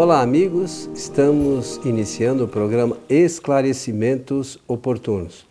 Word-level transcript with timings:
Olá, 0.00 0.20
amigos. 0.20 0.88
Estamos 0.94 1.80
iniciando 1.84 2.44
o 2.44 2.48
programa 2.48 2.96
Esclarecimentos 3.08 4.56
Oportunos. 4.68 5.44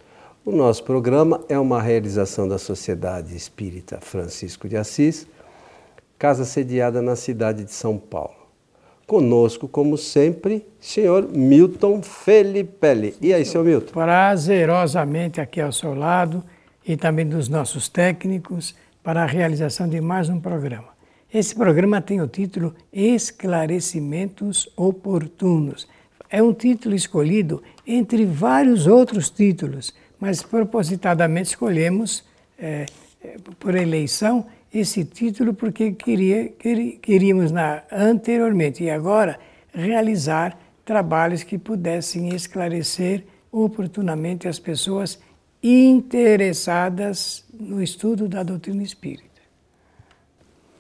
O 0.46 0.54
nosso 0.54 0.86
programa 0.86 1.42
é 1.50 1.60
uma 1.60 1.82
realização 1.82 2.48
da 2.48 2.58
Sociedade 2.58 3.36
Espírita 3.36 4.00
Francisco 4.00 4.70
de 4.70 4.78
Assis, 4.78 5.28
casa 6.18 6.46
sediada 6.46 7.02
na 7.02 7.18
cidade 7.18 7.66
de 7.66 7.74
São 7.74 7.98
Paulo. 7.98 8.38
Conosco, 9.06 9.68
como 9.68 9.98
sempre, 9.98 10.66
senhor 10.80 11.28
Milton 11.28 12.02
Felipe. 12.02 13.18
E 13.20 13.34
aí, 13.34 13.44
senhor 13.44 13.66
Milton? 13.66 13.92
Prazerosamente 13.92 15.42
aqui 15.42 15.60
ao 15.60 15.74
seu 15.74 15.94
lado 15.94 16.42
e 16.88 16.96
também 16.96 17.28
dos 17.28 17.50
nossos 17.50 17.90
técnicos 17.90 18.74
para 19.04 19.24
a 19.24 19.26
realização 19.26 19.90
de 19.90 20.00
mais 20.00 20.30
um 20.30 20.40
programa. 20.40 20.97
Esse 21.34 21.54
programa 21.54 22.00
tem 22.00 22.22
o 22.22 22.28
título 22.28 22.74
Esclarecimentos 22.92 24.72
Oportunos. 24.78 25.86
É 26.30 26.42
um 26.42 26.54
título 26.54 26.96
escolhido 26.96 27.62
entre 27.86 28.26
vários 28.26 28.88
outros 28.88 29.30
títulos, 29.30 29.94
mas 30.18 30.42
propositadamente 30.42 31.50
escolhemos, 31.50 32.24
é, 32.58 32.86
por 33.60 33.76
eleição, 33.76 34.46
esse 34.74 35.04
título 35.04 35.54
porque 35.54 35.92
queria, 35.92 36.54
queríamos 37.02 37.52
na, 37.52 37.84
anteriormente 37.92 38.86
e 38.86 38.90
agora 38.90 39.38
realizar 39.74 40.58
trabalhos 40.86 41.44
que 41.44 41.58
pudessem 41.58 42.34
esclarecer 42.34 43.26
oportunamente 43.52 44.48
as 44.48 44.60
pessoas 44.60 45.20
interessadas 45.62 47.44
no 47.54 47.84
estudo 47.84 48.30
da 48.30 48.44
doutrina 48.44 48.82
espírita. 48.82 49.27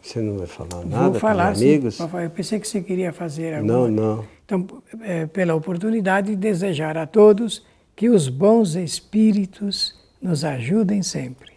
Você 0.07 0.21
não 0.21 0.37
vai 0.37 0.47
falar 0.47 0.85
nada 0.85 1.09
Vou 1.09 1.19
falar, 1.19 1.51
os 1.51 1.61
amigos? 1.61 1.95
Sim, 1.95 2.09
eu 2.23 2.29
pensei 2.29 2.59
que 2.61 2.67
você 2.67 2.79
queria 2.79 3.11
fazer 3.11 3.55
alguma. 3.55 3.73
Não, 3.73 3.87
não. 3.89 4.25
Então, 4.45 4.65
é, 5.01 5.25
pela 5.25 5.53
oportunidade, 5.53 6.33
desejar 6.33 6.97
a 6.97 7.05
todos 7.05 7.65
que 7.93 8.07
os 8.07 8.29
bons 8.29 8.75
espíritos 8.75 9.93
nos 10.21 10.45
ajudem 10.45 11.03
sempre. 11.03 11.51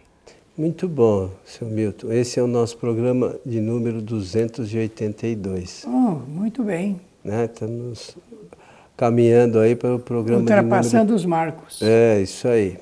Muito 0.57 0.85
bom, 0.89 1.31
seu 1.45 1.65
Milton. 1.65 2.11
Esse 2.11 2.41
é 2.41 2.43
o 2.43 2.47
nosso 2.47 2.77
programa 2.77 3.37
de 3.45 3.61
número 3.61 4.01
282. 4.01 5.85
Oh, 5.87 6.19
muito 6.29 6.61
bem. 6.61 6.99
Né? 7.23 7.45
Estamos 7.45 8.17
caminhando 8.97 9.59
aí 9.59 9.77
para 9.77 9.95
o 9.95 9.99
programa 9.99 10.41
Ultrapassando 10.41 11.03
número... 11.03 11.15
os 11.15 11.25
marcos. 11.25 11.81
É, 11.81 12.21
isso 12.21 12.49
aí. 12.49 12.77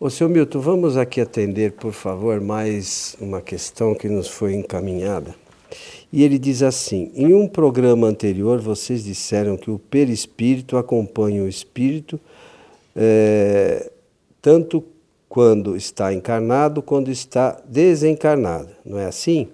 Ô, 0.00 0.08
seu 0.08 0.28
Milton, 0.28 0.60
vamos 0.60 0.96
aqui 0.96 1.20
atender, 1.20 1.72
por 1.72 1.92
favor, 1.92 2.40
mais 2.40 3.16
uma 3.20 3.40
questão 3.40 3.96
que 3.96 4.08
nos 4.08 4.28
foi 4.28 4.54
encaminhada. 4.54 5.34
E 6.12 6.22
ele 6.22 6.38
diz 6.38 6.62
assim: 6.62 7.10
em 7.16 7.34
um 7.34 7.48
programa 7.48 8.06
anterior, 8.06 8.60
vocês 8.60 9.02
disseram 9.02 9.56
que 9.56 9.72
o 9.72 9.76
perispírito 9.76 10.76
acompanha 10.76 11.42
o 11.42 11.48
espírito 11.48 12.20
é, 12.94 13.90
tanto 14.40 14.84
quando 15.28 15.74
está 15.74 16.14
encarnado 16.14 16.80
quando 16.80 17.10
está 17.10 17.60
desencarnado. 17.68 18.68
Não 18.84 19.00
é 19.00 19.06
assim? 19.06 19.48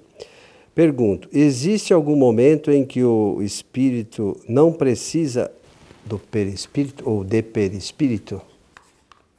Pergunto: 0.75 1.27
existe 1.33 1.95
algum 1.95 2.17
momento 2.17 2.70
em 2.70 2.84
que 2.84 3.03
o 3.03 3.41
espírito 3.41 4.39
não 4.47 4.70
precisa 4.70 5.51
do 6.05 6.19
perispírito 6.19 7.08
ou 7.08 7.25
de 7.25 7.41
perispírito? 7.41 8.42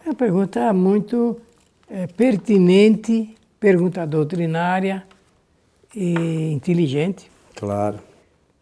É 0.05 0.09
uma 0.09 0.15
pergunta 0.15 0.71
muito 0.71 1.41
é, 1.89 2.05
pertinente, 2.05 3.35
pergunta 3.59 4.05
doutrinária 4.05 5.03
e 5.95 6.51
inteligente. 6.51 7.31
Claro. 7.55 7.97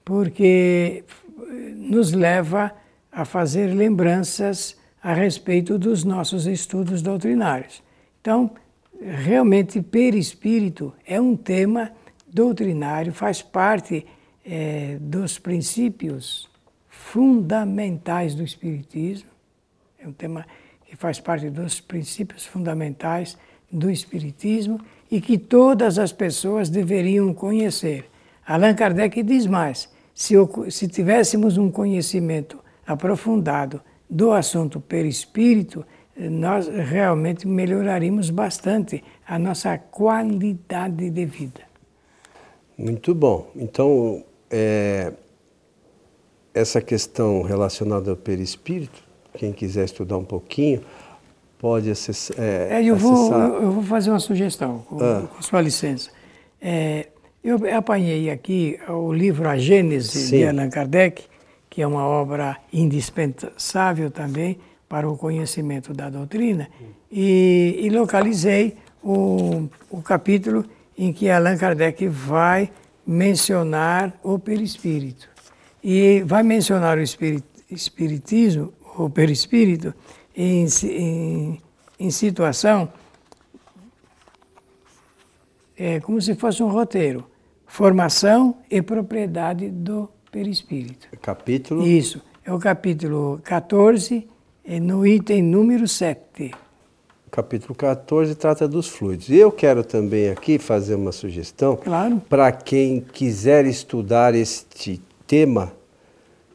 Porque 0.05 1.03
nos 1.75 2.13
leva 2.13 2.71
a 3.11 3.25
fazer 3.25 3.67
lembranças 3.73 4.77
a 5.01 5.13
respeito 5.13 5.77
dos 5.77 6.05
nossos 6.05 6.47
estudos 6.47 7.01
doutrinários. 7.01 7.83
Então, 8.21 8.51
realmente, 9.01 9.81
perispírito 9.81 10.93
é 11.05 11.19
um 11.19 11.35
tema 11.35 11.91
doutrinário, 12.25 13.11
faz 13.11 13.41
parte 13.41 14.05
é, 14.45 14.97
dos 14.97 15.37
princípios 15.37 16.49
fundamentais 16.87 18.33
do 18.33 18.43
Espiritismo. 18.43 19.29
É 19.99 20.07
um 20.07 20.13
tema 20.13 20.45
que 20.93 20.97
faz 20.97 21.19
parte 21.19 21.49
dos 21.49 21.81
princípios 21.81 22.45
fundamentais 22.45 23.35
do 23.71 23.89
Espiritismo 23.89 24.79
e 25.09 25.19
que 25.19 25.39
todas 25.39 25.97
as 25.97 26.13
pessoas 26.13 26.69
deveriam 26.69 27.33
conhecer. 27.33 28.05
Allan 28.45 28.75
Kardec 28.75 29.23
diz 29.23 29.47
mais: 29.47 29.89
se, 30.13 30.35
se 30.69 30.87
tivéssemos 30.87 31.57
um 31.57 31.71
conhecimento 31.71 32.59
aprofundado 32.85 33.81
do 34.07 34.33
assunto 34.33 34.79
perispírito, 34.79 35.83
nós 36.15 36.67
realmente 36.67 37.47
melhoraríamos 37.47 38.29
bastante 38.29 39.03
a 39.27 39.39
nossa 39.39 39.75
qualidade 39.79 41.09
de 41.09 41.25
vida. 41.25 41.61
Muito 42.77 43.15
bom. 43.15 43.47
Então, 43.55 44.23
é, 44.47 45.11
essa 46.53 46.79
questão 46.79 47.41
relacionada 47.41 48.11
ao 48.11 48.15
perispírito 48.15 49.02
quem 49.37 49.51
quiser 49.51 49.85
estudar 49.85 50.17
um 50.17 50.23
pouquinho, 50.23 50.81
pode 51.57 51.89
acessar. 51.89 52.35
É, 52.39 52.81
é, 52.81 52.83
eu, 52.83 52.95
vou, 52.95 53.33
eu 53.33 53.71
vou 53.71 53.83
fazer 53.83 54.09
uma 54.09 54.19
sugestão, 54.19 54.79
com, 54.79 55.01
ah. 55.01 55.23
com 55.33 55.41
sua 55.41 55.61
licença. 55.61 56.11
É, 56.61 57.07
eu 57.43 57.59
apanhei 57.75 58.29
aqui 58.29 58.79
o 58.87 59.11
livro 59.13 59.47
A 59.49 59.57
Gênese 59.57 60.27
Sim. 60.27 60.37
de 60.37 60.47
Allan 60.47 60.69
Kardec, 60.69 61.23
que 61.69 61.81
é 61.81 61.87
uma 61.87 62.05
obra 62.05 62.57
indispensável 62.71 64.11
também 64.11 64.59
para 64.87 65.09
o 65.09 65.17
conhecimento 65.17 65.93
da 65.93 66.09
doutrina, 66.09 66.69
e, 67.11 67.79
e 67.81 67.89
localizei 67.89 68.77
o, 69.03 69.67
o 69.89 70.01
capítulo 70.01 70.63
em 70.97 71.11
que 71.11 71.29
Allan 71.29 71.57
Kardec 71.57 72.07
vai 72.07 72.69
mencionar 73.05 74.13
o 74.23 74.37
perispírito. 74.37 75.27
E 75.83 76.23
vai 76.25 76.43
mencionar 76.43 76.97
o 76.97 77.01
espiritismo 77.01 78.71
o 78.97 79.09
perispírito 79.09 79.93
em, 80.35 80.65
em, 80.83 81.61
em 81.99 82.11
situação 82.11 82.89
é 85.77 85.99
como 85.99 86.21
se 86.21 86.35
fosse 86.35 86.61
um 86.61 86.69
roteiro. 86.69 87.25
Formação 87.65 88.57
e 88.69 88.81
propriedade 88.81 89.69
do 89.69 90.07
perispírito. 90.31 91.07
Capítulo? 91.21 91.85
Isso. 91.85 92.21
É 92.45 92.53
o 92.53 92.59
capítulo 92.59 93.39
14, 93.43 94.27
no 94.81 95.07
item 95.07 95.41
número 95.41 95.87
7. 95.87 96.51
O 97.25 97.29
capítulo 97.31 97.73
14 97.73 98.35
trata 98.35 98.67
dos 98.67 98.87
fluidos. 98.87 99.29
E 99.29 99.37
eu 99.37 99.51
quero 99.51 99.83
também 99.83 100.29
aqui 100.29 100.59
fazer 100.59 100.93
uma 100.93 101.11
sugestão 101.11 101.75
claro. 101.75 102.21
para 102.29 102.51
quem 102.51 103.01
quiser 103.01 103.65
estudar 103.65 104.35
este 104.35 105.01
tema 105.25 105.73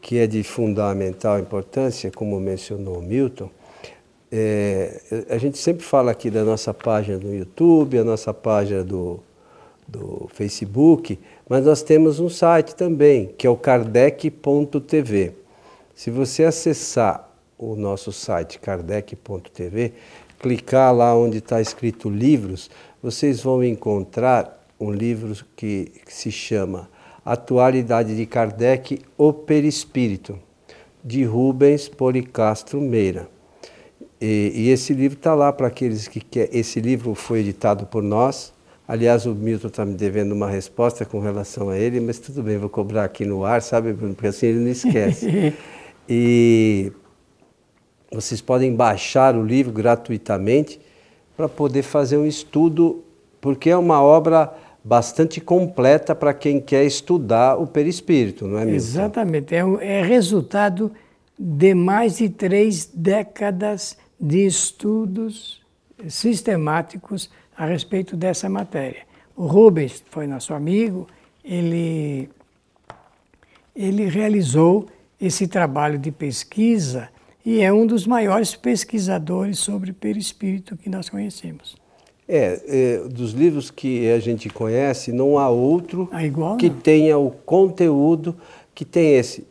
que 0.00 0.19
é 0.19 0.26
de 0.26 0.42
fundamental 0.42 1.38
importância, 1.38 2.10
como 2.10 2.38
mencionou 2.41 3.00
Milton, 3.03 3.50
é, 4.31 5.00
a 5.31 5.38
gente 5.38 5.56
sempre 5.56 5.84
fala 5.84 6.10
aqui 6.10 6.31
da 6.31 6.44
nossa 6.44 6.75
página 6.75 7.19
do 7.19 7.34
YouTube, 7.34 7.98
a 7.98 8.04
nossa 8.04 8.32
página 8.34 8.84
do, 8.84 9.20
do 9.87 10.28
Facebook, 10.34 11.19
mas 11.48 11.64
nós 11.64 11.82
temos 11.82 12.20
um 12.20 12.28
site 12.28 12.75
também, 12.75 13.31
que 13.38 13.47
é 13.47 13.50
o 13.50 13.56
kardec.tv. 13.56 15.32
Se 15.94 16.10
você 16.10 16.44
acessar 16.44 17.28
o 17.56 17.75
nosso 17.75 18.12
site 18.12 18.58
kardec.tv, 18.58 19.94
clicar 20.38 20.94
lá 20.94 21.17
onde 21.17 21.38
está 21.38 21.61
escrito 21.61 22.08
livros, 22.08 22.70
vocês 23.02 23.40
vão 23.40 23.64
encontrar 23.64 24.67
um 24.78 24.93
livro 24.93 25.34
que, 25.56 25.90
que 26.05 26.14
se 26.14 26.31
chama 26.31 26.88
Atualidade 27.28 28.16
de 28.16 28.25
Kardec, 28.25 29.00
O 29.19 29.34
Perispírito, 29.34 30.38
de 31.04 31.25
Rubens 31.25 31.86
Policastro 31.86 32.80
Meira. 32.80 33.28
E, 34.19 34.50
e 34.54 34.70
esse 34.70 34.94
livro 34.94 35.19
está 35.19 35.34
lá 35.34 35.52
para 35.52 35.66
aqueles 35.66 36.08
que 36.08 36.20
querem. 36.20 36.58
Esse 36.58 36.80
livro 36.80 37.14
foi 37.14 37.40
editado 37.40 37.84
por 37.84 38.02
nós. 38.02 38.54
Aliás, 38.88 39.26
o 39.26 39.34
Milton 39.34 39.69
está 39.69 39.84
me 39.84 39.92
devendo 39.92 40.32
uma 40.32 40.48
resposta 40.48 41.04
com 41.04 41.20
relação 41.20 41.69
a 41.69 41.76
ele, 41.76 42.00
mas 42.00 42.19
tudo 42.19 42.42
bem, 42.42 42.56
vou 42.56 42.70
cobrar 42.70 43.04
aqui 43.04 43.26
no 43.26 43.44
ar, 43.44 43.60
sabe, 43.60 43.92
Bruno? 43.92 44.14
Porque 44.14 44.28
assim 44.28 44.46
ele 44.46 44.60
não 44.60 44.70
esquece. 44.70 45.52
e 46.08 46.90
vocês 48.10 48.40
podem 48.40 48.74
baixar 48.74 49.36
o 49.36 49.44
livro 49.44 49.70
gratuitamente 49.70 50.81
para 51.36 51.46
poder 51.46 51.82
fazer 51.82 52.16
um 52.16 52.24
estudo, 52.24 53.04
porque 53.38 53.69
é 53.69 53.76
uma 53.76 54.02
obra 54.02 54.50
bastante 54.88 55.38
completa 55.38 56.14
para 56.14 56.32
quem 56.32 56.62
quer 56.62 56.82
estudar 56.82 57.61
o 57.61 57.67
perispírito, 57.67 58.46
não 58.46 58.58
é 58.58 58.64
mesmo? 58.64 58.76
Exatamente. 58.76 59.55
É, 59.55 59.58
é 59.81 60.02
resultado 60.02 60.90
de 61.38 61.75
mais 61.75 62.17
de 62.17 62.31
três 62.31 62.87
décadas 62.87 63.99
de 64.19 64.46
estudos 64.46 65.61
sistemáticos 66.08 67.31
a 67.55 67.67
respeito 67.67 68.17
dessa 68.17 68.49
matéria. 68.49 69.02
O 69.37 69.46
Rubens 69.46 70.02
foi 70.11 70.26
nosso 70.26 70.55
amigo, 70.55 71.06
ele, 71.44 72.31
ele 73.76 74.06
realizou 74.06 74.88
esse 75.20 75.46
trabalho 75.46 75.99
de 75.99 76.11
pesquisa 76.11 77.11
e 77.44 77.61
é 77.61 77.70
um 77.70 77.87
dos 77.87 78.06
maiores 78.06 78.56
pesquisadores 78.56 79.58
sobre 79.58 79.93
perispírito 79.93 80.79
que 80.79 80.88
nós 80.88 81.11
conhecemos. 81.11 81.76
É, 82.28 82.60
é, 82.69 83.08
dos 83.08 83.32
livros 83.32 83.70
que 83.70 84.10
a 84.10 84.19
gente 84.19 84.50
conhece, 84.50 85.12
não 85.12 85.38
há 85.38 85.48
outro 85.48 86.08
Ah, 86.12 86.25
igual, 86.26 86.58
que 86.58 86.69
não? 86.69 86.76
tenha 86.76 87.16
o 87.19 87.30
conteúdo 87.30 88.36
que 88.75 88.84
tem 88.84 89.14
esse. 89.16 89.46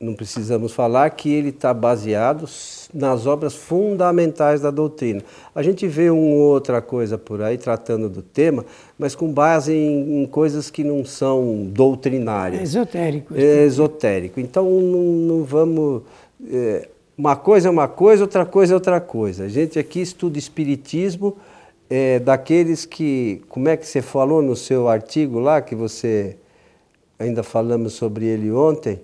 Não 0.00 0.12
precisamos 0.12 0.72
falar 0.72 1.08
que 1.10 1.32
ele 1.32 1.50
está 1.50 1.72
baseado 1.72 2.46
nas 2.92 3.26
obras 3.26 3.54
fundamentais 3.54 4.60
da 4.60 4.70
doutrina. 4.70 5.22
A 5.54 5.62
gente 5.62 5.86
vê 5.86 6.10
uma 6.10 6.34
outra 6.34 6.82
coisa 6.82 7.16
por 7.16 7.40
aí 7.40 7.56
tratando 7.56 8.10
do 8.10 8.20
tema, 8.20 8.66
mas 8.98 9.14
com 9.14 9.32
base 9.32 9.72
em, 9.72 10.22
em 10.24 10.26
coisas 10.26 10.68
que 10.70 10.82
não 10.82 11.04
são 11.04 11.62
É 11.62 11.72
doutrinárias. 11.72 12.62
esotérico. 12.62 13.34
É 13.36 13.64
esotérico. 13.64 14.40
Então 14.40 14.68
não, 14.68 15.02
não 15.38 15.44
vamos. 15.44 16.02
é, 16.50 16.88
uma 17.16 17.36
coisa 17.36 17.68
é 17.68 17.70
uma 17.70 17.86
coisa, 17.86 18.24
outra 18.24 18.44
coisa 18.44 18.72
é 18.72 18.76
outra 18.76 19.00
coisa. 19.00 19.44
A 19.44 19.48
gente 19.48 19.78
aqui 19.78 20.00
estuda 20.00 20.36
espiritismo 20.36 21.36
é, 21.88 22.18
daqueles 22.18 22.84
que. 22.84 23.42
Como 23.48 23.68
é 23.68 23.76
que 23.76 23.86
você 23.86 24.02
falou 24.02 24.42
no 24.42 24.56
seu 24.56 24.88
artigo 24.88 25.38
lá, 25.38 25.60
que 25.60 25.74
você. 25.74 26.36
Ainda 27.18 27.42
falamos 27.42 27.92
sobre 27.92 28.26
ele 28.26 28.50
ontem? 28.50 29.00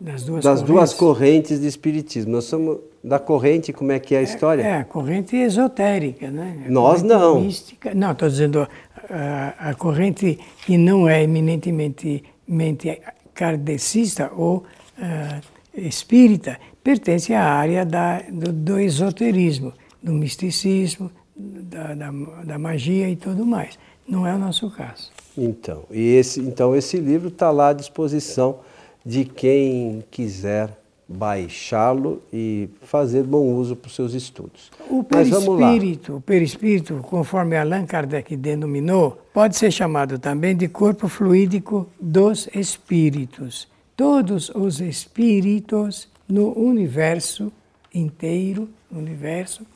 Das 0.00 0.22
duas 0.22 0.44
das 0.44 0.62
duas 0.62 0.94
correntes. 0.94 0.94
correntes 0.94 1.60
de 1.60 1.66
espiritismo. 1.66 2.32
Nós 2.32 2.44
somos 2.44 2.78
da 3.02 3.18
corrente, 3.18 3.72
como 3.72 3.92
é 3.92 3.98
que 3.98 4.14
é 4.14 4.18
a 4.18 4.22
história? 4.22 4.62
É, 4.62 4.78
a 4.78 4.84
corrente 4.84 5.36
esotérica, 5.36 6.30
né? 6.30 6.64
A 6.66 6.70
Nós 6.70 7.02
não. 7.02 7.40
Mística. 7.40 7.92
Não, 7.94 8.12
estou 8.12 8.28
dizendo 8.28 8.68
a, 9.10 9.70
a 9.70 9.74
corrente 9.74 10.38
que 10.64 10.78
não 10.78 11.08
é 11.08 11.22
eminentemente 11.22 12.22
mente 12.46 13.00
kardecista 13.34 14.30
ou 14.34 14.64
ah, 14.98 15.40
espírita, 15.74 16.58
pertence 16.82 17.32
à 17.32 17.44
área 17.44 17.86
da, 17.86 18.20
do, 18.30 18.52
do 18.52 18.80
esoterismo, 18.80 19.72
do 20.02 20.12
misticismo, 20.12 21.10
da, 21.40 21.94
da, 21.94 22.10
da 22.44 22.58
magia 22.58 23.08
e 23.08 23.16
tudo 23.16 23.46
mais. 23.46 23.78
Não 24.06 24.26
é 24.26 24.34
o 24.34 24.38
nosso 24.38 24.70
caso. 24.70 25.10
Então, 25.36 25.84
e 25.90 26.14
esse, 26.16 26.40
então 26.40 26.74
esse 26.74 26.98
livro 26.98 27.28
está 27.28 27.50
lá 27.50 27.68
à 27.68 27.72
disposição 27.72 28.58
de 29.04 29.24
quem 29.24 30.04
quiser 30.10 30.76
baixá-lo 31.08 32.22
e 32.32 32.68
fazer 32.82 33.24
bom 33.24 33.52
uso 33.54 33.74
para 33.74 33.88
os 33.88 33.94
seus 33.94 34.14
estudos. 34.14 34.70
O 34.88 35.02
perispírito, 35.02 36.16
o 36.16 36.20
perispírito, 36.20 37.00
conforme 37.02 37.56
Allan 37.56 37.84
Kardec 37.84 38.36
denominou, 38.36 39.20
pode 39.34 39.56
ser 39.56 39.72
chamado 39.72 40.20
também 40.20 40.56
de 40.56 40.68
corpo 40.68 41.08
fluídico 41.08 41.88
dos 42.00 42.48
espíritos. 42.54 43.66
Todos 43.96 44.50
os 44.50 44.80
espíritos 44.80 46.08
no 46.28 46.56
universo 46.56 47.52
inteiro, 47.92 48.68
no 48.90 49.00
universo, 49.00 49.66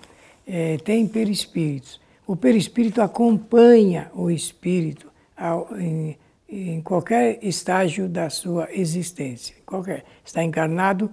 eh, 0.46 0.76
têm 0.84 1.06
perispíritos. 1.06 2.00
O 2.26 2.34
perispírito 2.36 3.02
acompanha 3.02 4.10
o 4.14 4.30
espírito 4.30 5.10
ao- 5.36 5.68
em, 5.78 6.16
em 6.48 6.80
qualquer 6.80 7.38
estágio 7.42 8.08
da 8.08 8.30
sua 8.30 8.68
existência. 8.72 9.54
Qualquer. 9.66 10.04
Está 10.24 10.42
encarnado, 10.42 11.10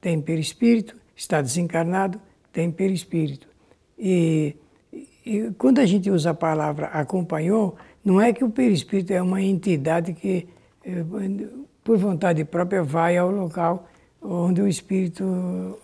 tem 0.00 0.20
perispírito, 0.20 0.96
está 1.16 1.40
desencarnado, 1.40 2.20
tem 2.52 2.70
perispírito. 2.70 3.48
E, 3.98 4.54
e 5.24 5.50
quando 5.58 5.78
a 5.78 5.86
gente 5.86 6.10
usa 6.10 6.30
a 6.30 6.34
palavra 6.34 6.86
acompanhou, 6.86 7.76
não 8.04 8.20
é 8.20 8.32
que 8.32 8.44
o 8.44 8.50
perispírito 8.50 9.12
é 9.12 9.22
uma 9.22 9.40
entidade 9.42 10.12
que, 10.12 10.46
eh, 10.84 11.04
por 11.84 11.96
vontade 11.98 12.44
própria, 12.44 12.82
vai 12.82 13.16
ao 13.16 13.30
local 13.30 13.88
onde 14.20 14.62
o 14.62 14.68
espírito 14.68 15.78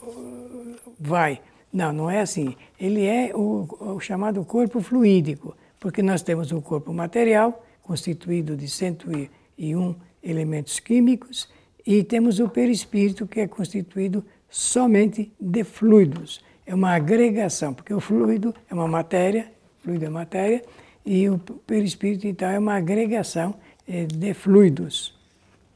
vai. 0.98 1.40
Não, 1.72 1.92
não 1.92 2.10
é 2.10 2.20
assim. 2.20 2.56
Ele 2.80 3.04
é 3.04 3.32
o, 3.34 3.66
o 3.96 4.00
chamado 4.00 4.44
corpo 4.44 4.80
fluídico, 4.80 5.56
porque 5.78 6.02
nós 6.02 6.22
temos 6.22 6.50
o 6.52 6.60
corpo 6.60 6.92
material, 6.92 7.64
constituído 7.82 8.56
de 8.56 8.68
101 8.68 9.94
elementos 10.22 10.80
químicos, 10.80 11.48
e 11.86 12.02
temos 12.02 12.38
o 12.40 12.48
perispírito, 12.48 13.26
que 13.26 13.40
é 13.40 13.46
constituído 13.46 14.24
somente 14.48 15.32
de 15.40 15.64
fluidos. 15.64 16.40
É 16.66 16.74
uma 16.74 16.94
agregação, 16.94 17.72
porque 17.72 17.94
o 17.94 18.00
fluido 18.00 18.54
é 18.70 18.74
uma 18.74 18.88
matéria, 18.88 19.50
fluido 19.82 20.04
é 20.04 20.08
matéria, 20.08 20.62
e 21.04 21.28
o 21.30 21.38
perispírito, 21.38 22.26
então, 22.26 22.48
é 22.50 22.58
uma 22.58 22.74
agregação 22.74 23.54
eh, 23.86 24.04
de 24.04 24.34
fluidos 24.34 25.16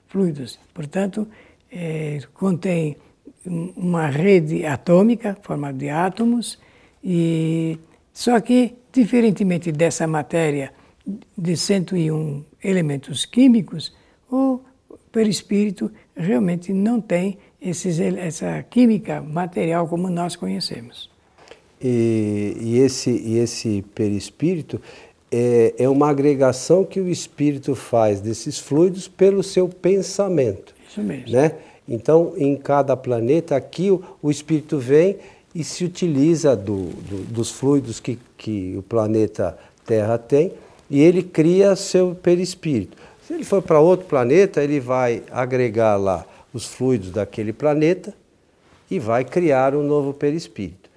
fluidos. 0.08 0.58
Portanto, 0.74 1.26
eh, 1.70 2.18
contém 2.34 2.90
um- 2.92 2.96
uma 3.46 4.06
rede 4.06 4.64
atômica 4.64 5.36
formada 5.42 5.76
de 5.76 5.88
átomos 5.88 6.58
e 7.02 7.78
só 8.12 8.40
que 8.40 8.76
diferentemente 8.92 9.72
dessa 9.72 10.06
matéria 10.06 10.72
de 11.36 11.56
101 11.56 12.44
elementos 12.62 13.24
químicos, 13.24 13.92
o 14.30 14.60
perispírito 15.10 15.90
realmente 16.14 16.72
não 16.72 17.00
tem 17.00 17.38
esses, 17.60 17.98
essa 17.98 18.62
química 18.62 19.20
material 19.20 19.88
como 19.88 20.08
nós 20.08 20.36
conhecemos. 20.36 21.10
E, 21.80 22.56
e 22.60 22.78
esse, 22.78 23.10
e 23.10 23.38
esse 23.38 23.82
perispírito 23.94 24.80
é, 25.30 25.74
é 25.78 25.88
uma 25.88 26.08
agregação 26.10 26.84
que 26.84 27.00
o 27.00 27.08
espírito 27.08 27.74
faz 27.74 28.20
desses 28.20 28.58
fluidos 28.58 29.08
pelo 29.08 29.42
seu 29.42 29.68
pensamento. 29.68 30.74
Isso 30.88 31.00
mesmo. 31.00 31.32
Né? 31.32 31.52
Então, 31.88 32.32
em 32.37 32.56
cada 32.56 32.96
planeta, 32.96 33.56
aqui 33.56 33.90
o, 33.90 34.02
o 34.23 34.31
espírito 34.31 34.79
vem 34.79 35.17
e 35.55 35.62
se 35.64 35.84
utiliza 35.84 36.56
do, 36.56 36.87
do- 36.90 37.25
dos 37.25 37.50
fluidos 37.50 38.00
que, 38.00 38.19
que 38.38 38.75
o 38.76 38.82
planeta 38.82 39.58
Terra 39.84 40.17
tem 40.17 40.52
e 40.88 41.00
ele 41.00 41.23
cria 41.23 41.75
seu 41.76 42.14
perispírito. 42.14 42.96
Se 43.26 43.34
ele 43.34 43.44
for 43.44 43.61
para 43.62 43.81
outro 43.81 44.06
planeta, 44.06 44.62
ele 44.62 44.79
vai 44.81 45.23
agregar 45.31 45.96
lá 45.96 46.25
os 46.55 46.67
fluidos 46.67 47.11
daquele 47.11 47.52
planeta 47.52 48.14
e 48.90 48.99
vai 48.99 49.25
criar 49.25 49.75
um 49.75 49.82
novo 49.82 50.12
perispírito. 50.12 50.90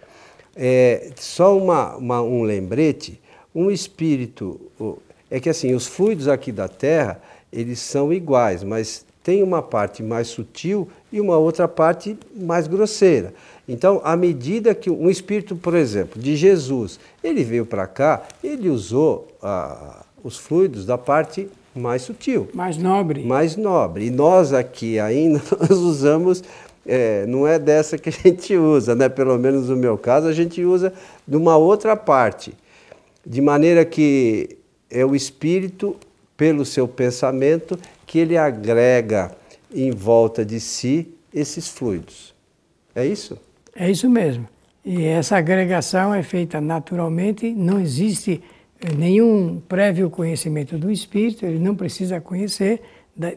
É, 0.56 1.10
só 1.18 1.58
uma, 1.58 1.96
uma- 1.96 2.22
um 2.22 2.44
lembrete, 2.44 3.20
um 3.54 3.72
espírito, 3.72 4.60
é 5.32 5.40
que 5.40 5.50
assim, 5.50 5.74
os 5.74 5.88
fluidos 5.88 6.28
aqui 6.28 6.52
da 6.52 6.68
Terra, 6.68 7.22
eles 7.52 7.80
são 7.80 8.12
iguais, 8.14 8.64
mas 8.64 9.06
tem 9.26 9.42
uma 9.42 9.60
parte 9.60 10.04
mais 10.04 10.28
sutil 10.28 10.88
e 11.12 11.20
uma 11.20 11.36
outra 11.36 11.68
parte 11.68 12.16
mais 12.36 12.68
grosseira. 12.68 13.34
Então, 13.68 14.00
à 14.04 14.16
medida 14.16 14.76
que 14.76 14.88
um 14.88 15.10
espírito, 15.10 15.56
por 15.56 15.74
exemplo, 15.74 16.22
de 16.22 16.36
Jesus, 16.36 17.00
ele 17.24 17.44
veio 17.44 17.66
para 17.66 17.88
cá, 17.88 18.22
ele 18.44 18.70
usou 18.70 19.28
ah, 19.42 20.06
os 20.24 20.38
fluidos 20.38 20.86
da 20.86 20.96
parte 20.96 21.50
mais 21.74 22.04
sutil 22.04 22.48
Mais 22.54 22.78
nobre. 22.78 23.26
mais 23.26 23.56
nobre. 23.56 24.06
E 24.06 24.12
nós 24.12 24.54
aqui 24.54 25.00
ainda 25.00 25.42
nós 25.60 25.72
usamos, 25.72 26.44
é, 26.86 27.26
não 27.26 27.48
é 27.48 27.58
dessa 27.58 27.98
que 27.98 28.10
a 28.10 28.12
gente 28.12 28.56
usa, 28.56 28.94
né? 28.94 29.10
pelo 29.10 29.40
menos 29.40 29.70
no 29.70 29.76
meu 29.76 29.98
caso, 29.98 30.28
a 30.28 30.34
gente 30.34 30.64
usa 30.64 30.94
de 31.28 31.36
uma 31.36 31.58
outra 31.58 31.96
parte. 31.96 32.54
De 33.26 33.42
maneira 33.42 33.84
que 33.84 34.56
é 34.88 35.04
o 35.04 35.16
espírito, 35.16 35.96
pelo 36.38 36.64
seu 36.64 36.88
pensamento, 36.88 37.80
que 38.06 38.20
ele 38.20 38.38
agrega 38.38 39.36
em 39.74 39.92
volta 39.92 40.46
de 40.46 40.60
si 40.60 41.14
esses 41.34 41.68
fluidos. 41.68 42.34
É 42.94 43.06
isso? 43.06 43.38
É 43.76 43.90
isso 43.90 44.10
mesmo. 44.10 44.48
E 44.86 45.04
essa 45.04 45.38
agregação 45.38 46.14
é 46.14 46.22
feita 46.22 46.62
naturalmente, 46.62 47.52
não 47.52 47.80
existe 47.80 48.42
eh, 48.80 48.94
nenhum 48.96 49.60
prévio 49.68 50.10
conhecimento 50.10 50.78
do 50.78 50.92
espírito, 50.92 51.46
ele 51.46 51.60
não 51.60 51.76
precisa 51.76 52.22
conhecer 52.22 52.82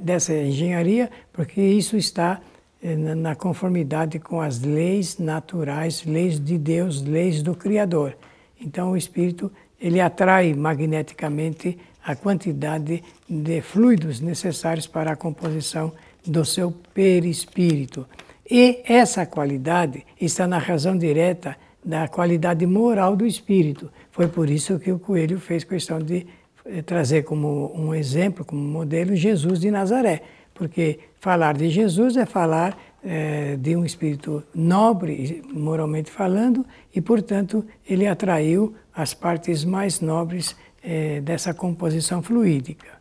dessa 0.00 0.34
engenharia, 0.34 1.10
porque 1.32 1.60
isso 1.60 1.96
está 1.96 2.40
eh, 2.82 2.94
na 2.94 3.34
conformidade 3.34 4.18
com 4.18 4.40
as 4.40 4.60
leis 4.60 5.18
naturais, 5.18 6.04
leis 6.04 6.38
de 6.38 6.58
Deus, 6.58 7.02
leis 7.02 7.42
do 7.42 7.54
Criador. 7.54 8.16
Então 8.60 8.92
o 8.92 8.96
espírito 8.96 9.50
ele 9.80 10.00
atrai 10.00 10.52
magneticamente 10.54 11.78
a 12.04 12.14
quantidade 12.14 13.02
de 13.28 13.61
fluidos 13.61 14.20
necessários 14.20 14.87
para 14.87 15.12
a 15.12 15.16
composição 15.16 15.92
do 16.26 16.44
seu 16.44 16.73
perispírito. 16.94 18.06
E 18.50 18.80
essa 18.85 19.26
qualidade 19.26 20.06
está 20.20 20.47
na 20.47 20.58
razão 20.58 20.97
direta 20.97 21.56
da 21.85 22.08
qualidade 22.08 22.66
moral 22.66 23.14
do 23.14 23.26
espírito. 23.26 23.90
Foi 24.11 24.28
por 24.28 24.49
isso 24.49 24.78
que 24.78 24.90
o 24.90 24.99
Coelho 24.99 25.38
fez 25.38 25.64
questão 25.64 25.99
de 25.99 26.26
eh, 26.64 26.82
trazer 26.82 27.25
como 27.25 27.73
um 27.75 27.94
exemplo, 27.94 28.44
como 28.44 28.61
modelo, 28.61 29.14
Jesus 29.14 29.61
de 29.61 29.70
Nazaré. 29.70 30.23
Porque 30.54 30.99
falar 31.20 31.56
de 31.56 31.68
Jesus 31.68 32.16
é 32.16 32.26
falar 32.26 32.76
eh, 33.04 33.56
de 33.61 33.76
um 33.76 33.85
espírito 33.85 34.42
nobre, 34.54 35.42
moralmente 35.52 36.11
falando, 36.11 36.66
e, 36.94 37.00
portanto, 37.00 37.64
ele 37.88 38.06
atraiu 38.06 38.75
as 38.94 39.14
partes 39.14 39.64
mais 39.64 40.00
nobres 40.00 40.56
eh, 40.82 41.20
dessa 41.20 41.54
composição 41.54 42.23
fluídica. 42.23 42.98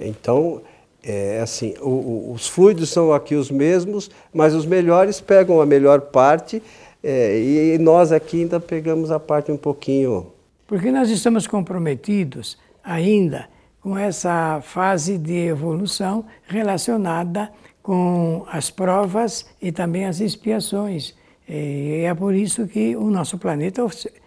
Então, 0.00 0.62
é 1.02 1.40
assim, 1.40 1.74
o, 1.80 1.88
o, 1.88 2.32
os 2.32 2.48
fluidos 2.48 2.90
são 2.90 3.12
aqui 3.12 3.34
os 3.34 3.50
mesmos, 3.50 4.10
mas 4.32 4.54
os 4.54 4.66
melhores 4.66 5.20
pegam 5.20 5.60
a 5.60 5.66
melhor 5.66 6.00
parte 6.00 6.62
é, 7.02 7.38
e 7.40 7.78
nós 7.78 8.10
aqui 8.10 8.42
ainda 8.42 8.58
pegamos 8.58 9.10
a 9.10 9.20
parte 9.20 9.52
um 9.52 9.56
pouquinho. 9.56 10.32
Porque 10.66 10.90
nós 10.90 11.08
estamos 11.08 11.46
comprometidos 11.46 12.58
ainda 12.82 13.48
com 13.80 13.96
essa 13.96 14.60
fase 14.62 15.16
de 15.16 15.46
evolução 15.46 16.24
relacionada 16.48 17.52
com 17.80 18.44
as 18.50 18.68
provas 18.68 19.46
e 19.62 19.70
também 19.70 20.06
as 20.06 20.18
expiações. 20.18 21.14
E 21.48 22.02
é 22.04 22.12
por 22.12 22.34
isso 22.34 22.66
que 22.66 22.96
o 22.96 23.08
nosso 23.08 23.38
planeta 23.38 23.86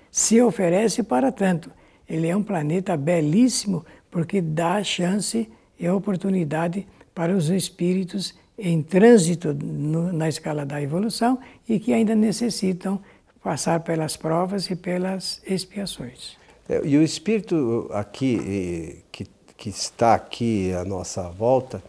se 0.09 0.41
oferece 0.41 1.03
para 1.03 1.29
tanto. 1.29 1.69
Ele 2.07 2.29
é 2.29 2.37
um 2.37 2.41
planeta 2.41 2.95
belíssimo 2.95 3.85
porque 4.09 4.39
dá 4.39 4.81
chance 4.81 5.49
e 5.79 5.87
oportunidade 5.89 6.85
para 7.13 7.35
os 7.35 7.49
espíritos 7.49 8.33
em 8.57 8.81
trânsito 8.81 9.53
no, 9.53 10.11
na 10.11 10.27
escala 10.27 10.65
da 10.65 10.81
evolução 10.81 11.39
e 11.67 11.79
que 11.79 11.93
ainda 11.93 12.13
necessitam 12.13 12.99
passar 13.41 13.79
pelas 13.81 14.17
provas 14.17 14.69
e 14.69 14.75
pelas 14.75 15.41
expiações. 15.47 16.37
É, 16.67 16.81
e 16.83 16.97
o 16.97 17.01
espírito 17.01 17.89
aqui, 17.93 19.01
que, 19.11 19.25
que 19.55 19.69
está 19.69 20.13
aqui 20.13 20.73
à 20.73 20.83
nossa 20.83 21.29
volta, 21.29 21.81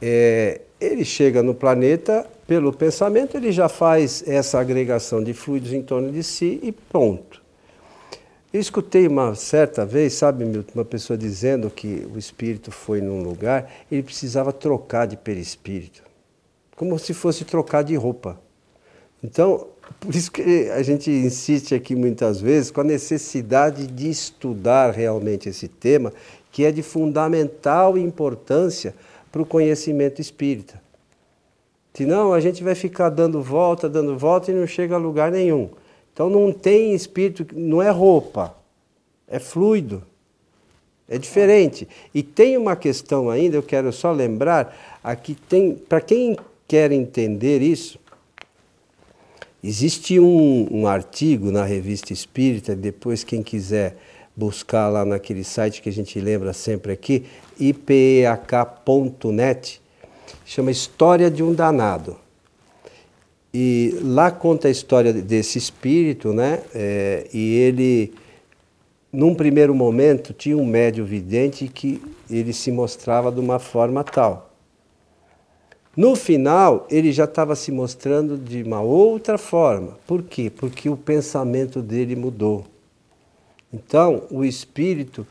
é, 0.00 0.60
ele 0.80 1.04
chega 1.04 1.42
no 1.42 1.54
planeta 1.54 2.26
pelo 2.46 2.72
pensamento, 2.72 3.36
ele 3.36 3.50
já 3.50 3.68
faz 3.68 4.22
essa 4.26 4.60
agregação 4.60 5.24
de 5.24 5.32
fluidos 5.32 5.72
em 5.72 5.82
torno 5.82 6.12
de 6.12 6.22
si 6.22 6.60
e 6.62 6.70
pronto. 6.70 7.33
Eu 8.54 8.60
escutei 8.60 9.08
uma 9.08 9.34
certa 9.34 9.84
vez, 9.84 10.12
sabe, 10.12 10.44
uma 10.72 10.84
pessoa 10.84 11.18
dizendo 11.18 11.68
que 11.68 12.06
o 12.14 12.16
espírito 12.16 12.70
foi 12.70 13.00
num 13.00 13.20
lugar, 13.20 13.68
ele 13.90 14.00
precisava 14.00 14.52
trocar 14.52 15.08
de 15.08 15.16
perispírito, 15.16 16.04
como 16.76 16.96
se 16.96 17.12
fosse 17.12 17.44
trocar 17.44 17.82
de 17.82 17.96
roupa. 17.96 18.38
Então, 19.24 19.66
por 19.98 20.14
isso 20.14 20.30
que 20.30 20.70
a 20.70 20.84
gente 20.84 21.10
insiste 21.10 21.74
aqui 21.74 21.96
muitas 21.96 22.40
vezes 22.40 22.70
com 22.70 22.82
a 22.82 22.84
necessidade 22.84 23.88
de 23.88 24.08
estudar 24.08 24.92
realmente 24.92 25.48
esse 25.48 25.66
tema, 25.66 26.12
que 26.52 26.64
é 26.64 26.70
de 26.70 26.80
fundamental 26.80 27.98
importância 27.98 28.94
para 29.32 29.42
o 29.42 29.46
conhecimento 29.46 30.20
espírita. 30.20 30.80
Senão 31.92 32.32
a 32.32 32.38
gente 32.38 32.62
vai 32.62 32.76
ficar 32.76 33.08
dando 33.08 33.42
volta, 33.42 33.88
dando 33.88 34.16
volta 34.16 34.52
e 34.52 34.54
não 34.54 34.64
chega 34.64 34.94
a 34.94 34.98
lugar 34.98 35.32
nenhum. 35.32 35.70
Então 36.14 36.30
não 36.30 36.52
tem 36.52 36.94
espírito, 36.94 37.44
não 37.52 37.82
é 37.82 37.90
roupa, 37.90 38.56
é 39.26 39.40
fluido. 39.40 40.02
É 41.08 41.18
diferente. 41.18 41.86
E 42.14 42.22
tem 42.22 42.56
uma 42.56 42.76
questão 42.76 43.28
ainda, 43.28 43.56
eu 43.56 43.62
quero 43.62 43.92
só 43.92 44.10
lembrar, 44.12 45.00
aqui 45.02 45.34
tem, 45.34 45.74
para 45.74 46.00
quem 46.00 46.38
quer 46.66 46.92
entender 46.92 47.60
isso, 47.60 47.98
existe 49.62 50.18
um, 50.18 50.66
um 50.70 50.86
artigo 50.86 51.50
na 51.50 51.64
revista 51.64 52.12
Espírita, 52.12 52.74
depois 52.74 53.22
quem 53.22 53.42
quiser 53.42 53.98
buscar 54.36 54.88
lá 54.88 55.04
naquele 55.04 55.44
site 55.44 55.82
que 55.82 55.88
a 55.88 55.92
gente 55.92 56.18
lembra 56.20 56.54
sempre 56.54 56.92
aqui, 56.92 57.26
ipeak.net, 57.58 58.22
chama 60.46 60.70
História 60.70 61.30
de 61.30 61.42
um 61.42 61.52
Danado. 61.52 62.23
E 63.56 63.96
lá 64.02 64.32
conta 64.32 64.66
a 64.66 64.70
história 64.70 65.12
desse 65.12 65.58
espírito, 65.58 66.32
né? 66.32 66.60
É, 66.74 67.28
e 67.32 67.54
ele, 67.54 68.12
num 69.12 69.32
primeiro 69.32 69.72
momento, 69.72 70.32
tinha 70.32 70.56
um 70.56 70.66
médio 70.66 71.04
vidente 71.04 71.68
que 71.68 72.02
ele 72.28 72.52
se 72.52 72.72
mostrava 72.72 73.30
de 73.30 73.38
uma 73.38 73.60
forma 73.60 74.02
tal. 74.02 74.50
No 75.96 76.16
final, 76.16 76.84
ele 76.90 77.12
já 77.12 77.22
estava 77.22 77.54
se 77.54 77.70
mostrando 77.70 78.36
de 78.36 78.64
uma 78.64 78.80
outra 78.80 79.38
forma. 79.38 79.96
Por 80.04 80.24
quê? 80.24 80.50
Porque 80.50 80.88
o 80.88 80.96
pensamento 80.96 81.80
dele 81.80 82.16
mudou. 82.16 82.66
Então, 83.72 84.24
o 84.32 84.44
espírito 84.44 85.24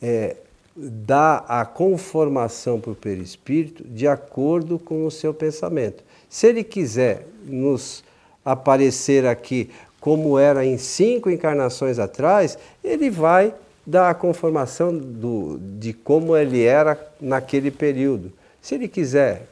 é, 0.00 0.36
dá 0.76 1.38
a 1.48 1.64
conformação 1.64 2.78
para 2.78 2.92
o 2.92 2.96
perispírito 2.96 3.82
de 3.82 4.06
acordo 4.06 4.78
com 4.78 5.04
o 5.04 5.10
seu 5.10 5.34
pensamento. 5.34 6.04
Se 6.34 6.48
ele 6.48 6.64
quiser 6.64 7.28
nos 7.46 8.02
aparecer 8.44 9.24
aqui 9.24 9.70
como 10.00 10.36
era 10.36 10.66
em 10.66 10.76
cinco 10.76 11.30
encarnações 11.30 12.00
atrás, 12.00 12.58
ele 12.82 13.08
vai 13.08 13.54
dar 13.86 14.10
a 14.10 14.14
conformação 14.14 14.92
do, 14.98 15.60
de 15.78 15.92
como 15.92 16.36
ele 16.36 16.64
era 16.64 16.98
naquele 17.20 17.70
período. 17.70 18.32
Se 18.60 18.74
ele 18.74 18.88
quiser 18.88 19.46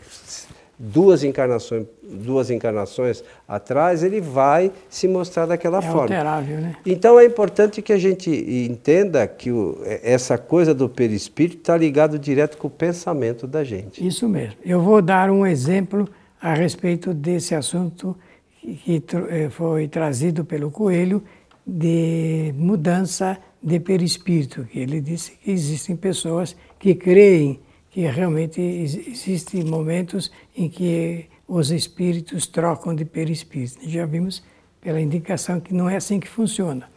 duas 0.76 1.22
encarnações, 1.22 1.86
duas 2.02 2.50
encarnações 2.50 3.22
atrás, 3.46 4.02
ele 4.02 4.20
vai 4.20 4.72
se 4.90 5.06
mostrar 5.06 5.46
daquela 5.46 5.78
é 5.78 5.82
forma. 5.82 6.16
Alterável, 6.16 6.60
né? 6.60 6.74
Então 6.84 7.16
é 7.16 7.24
importante 7.24 7.80
que 7.80 7.92
a 7.92 7.98
gente 7.98 8.28
entenda 8.28 9.24
que 9.28 9.52
o, 9.52 9.78
essa 9.84 10.36
coisa 10.36 10.74
do 10.74 10.88
perispírito 10.88 11.58
está 11.58 11.76
ligado 11.76 12.18
direto 12.18 12.58
com 12.58 12.66
o 12.66 12.70
pensamento 12.70 13.46
da 13.46 13.62
gente. 13.62 14.04
Isso 14.04 14.28
mesmo. 14.28 14.56
Eu 14.64 14.80
vou 14.80 15.00
dar 15.00 15.30
um 15.30 15.46
exemplo 15.46 16.08
a 16.42 16.54
respeito 16.54 17.14
desse 17.14 17.54
assunto 17.54 18.16
que 18.61 19.02
eh, 19.30 19.49
foi 19.49 19.87
trazido 19.87 20.44
pelo 20.44 20.72
Coelho 20.72 21.22
de 21.64 22.52
mudança 22.56 23.38
de 23.62 23.78
perispírito, 23.78 24.64
que 24.64 24.80
ele 24.80 25.00
disse 25.00 25.32
que 25.32 25.52
existem 25.52 25.94
pessoas 25.94 26.56
que 26.80 26.96
creem 26.96 27.61
que 27.90 28.00
realmente 28.06 28.61
existem 28.61 29.62
momentos 29.62 30.32
em 30.56 30.68
que 30.68 31.26
os 31.46 31.70
espíritos 31.70 32.46
trocam 32.46 32.94
de 32.94 33.04
perispírito. 33.04 33.88
Já 33.88 34.06
vimos 34.06 34.42
pela 34.80 35.00
indicação 35.00 35.61
que 35.61 35.75
não 35.75 35.88
é 35.88 35.96
assim 35.96 36.18
que 36.18 36.26
funciona. 36.26 36.90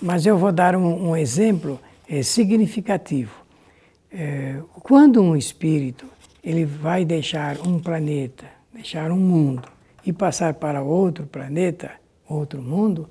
Mas 0.00 0.26
eu 0.26 0.36
vou 0.36 0.52
dar 0.52 0.76
um, 0.76 1.10
um 1.10 1.16
exemplo 1.16 1.80
é, 2.06 2.22
significativo. 2.22 3.32
É, 4.12 4.60
quando 4.82 5.22
um 5.22 5.34
espírito 5.34 6.06
ele 6.44 6.66
vai 6.66 7.04
deixar 7.04 7.58
um 7.66 7.78
planeta 7.78 8.59
deixar 8.80 9.12
um 9.12 9.18
mundo 9.18 9.62
e 10.06 10.12
passar 10.12 10.54
para 10.54 10.82
outro 10.82 11.26
planeta, 11.26 11.92
outro 12.26 12.62
mundo, 12.62 13.08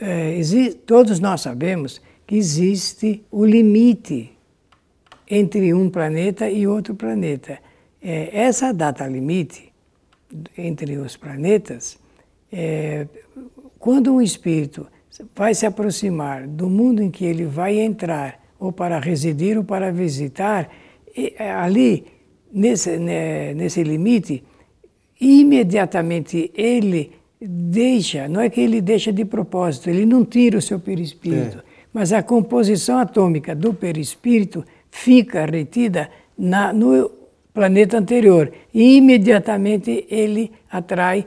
é, 0.00 0.40
todos 0.86 1.20
nós 1.20 1.42
sabemos 1.42 2.00
que 2.26 2.36
existe 2.36 3.22
o 3.30 3.44
limite 3.44 4.32
entre 5.28 5.74
um 5.74 5.90
planeta 5.90 6.48
e 6.48 6.66
outro 6.66 6.94
planeta. 6.94 7.58
É, 8.00 8.30
essa 8.32 8.72
data 8.72 9.06
limite 9.06 9.70
entre 10.56 10.96
os 10.96 11.16
planetas, 11.18 11.98
é, 12.50 13.06
quando 13.78 14.14
um 14.14 14.22
espírito 14.22 14.86
vai 15.36 15.54
se 15.54 15.66
aproximar 15.66 16.46
do 16.46 16.68
mundo 16.68 17.02
em 17.02 17.10
que 17.10 17.26
ele 17.26 17.44
vai 17.44 17.78
entrar, 17.78 18.42
ou 18.58 18.72
para 18.72 18.98
residir 18.98 19.58
ou 19.58 19.64
para 19.64 19.92
visitar, 19.92 20.70
ali, 21.60 22.06
nesse, 22.50 22.96
né, 22.96 23.52
nesse 23.52 23.82
limite, 23.82 24.42
imediatamente 25.24 26.50
ele 26.54 27.12
deixa, 27.40 28.28
não 28.28 28.40
é 28.40 28.48
que 28.48 28.60
ele 28.60 28.80
deixa 28.80 29.12
de 29.12 29.24
propósito, 29.24 29.88
ele 29.88 30.06
não 30.06 30.24
tira 30.24 30.58
o 30.58 30.62
seu 30.62 30.78
perispírito, 30.78 31.58
é. 31.58 31.62
mas 31.92 32.12
a 32.12 32.22
composição 32.22 32.98
atômica 32.98 33.54
do 33.54 33.74
perispírito 33.74 34.64
fica 34.90 35.44
retida 35.44 36.10
na, 36.36 36.72
no 36.72 37.10
planeta 37.52 37.98
anterior 37.98 38.52
e 38.72 38.96
imediatamente 38.96 40.06
ele 40.10 40.52
atrai 40.70 41.26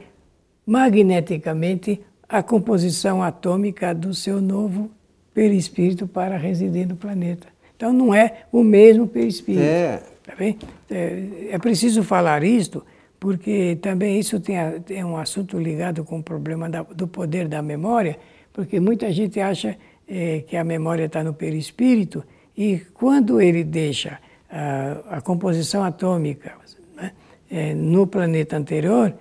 magneticamente 0.66 2.02
a 2.28 2.44
composição 2.44 3.24
atômica 3.24 3.94
do 3.96 4.14
seu 4.14 4.42
novo 4.42 4.92
perispírito 5.34 6.08
para 6.08 6.38
residir 6.38 6.88
no 6.88 6.96
planeta. 6.96 7.48
Então 7.76 7.94
não 7.94 8.14
é 8.14 8.44
o 8.52 8.64
mesmo 8.64 9.08
perispírito. 9.08 9.64
É. 9.64 10.02
Tá 10.26 10.36
bem? 10.36 10.58
É, 10.90 11.50
é 11.52 11.58
preciso 11.58 12.04
falar 12.04 12.44
isto 12.44 12.84
porque 13.20 13.78
também 13.82 14.20
isso 14.20 14.40
tem, 14.40 14.58
tem 14.82 15.04
um 15.04 15.18
assunto 15.18 15.58
ligado 15.58 16.04
com 16.04 16.20
o 16.20 16.24
problema 16.24 16.70
da, 16.70 16.84
do 16.84 17.08
poder 17.08 17.48
da 17.48 17.62
memória, 17.62 18.18
porque 18.54 18.80
muita 18.80 19.12
gente 19.12 19.40
acha 19.40 19.78
é, 20.08 20.42
que 20.42 20.56
a 20.56 20.64
memória 20.64 21.06
está 21.06 21.24
no 21.24 21.34
perispírito 21.34 22.24
e 22.56 22.80
quando 22.94 23.42
ele 23.42 23.64
deixa 23.64 24.20
a, 24.50 25.18
a 25.18 25.22
composição 25.22 25.84
atômica 25.84 26.54
né, 26.96 27.12
é, 27.50 27.74
no 27.74 28.08
planeta 28.08 28.58
anterior, 28.58 29.14